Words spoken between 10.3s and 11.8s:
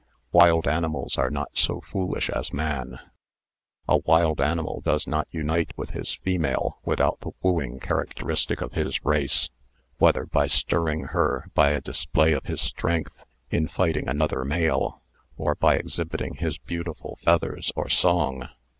stirring her by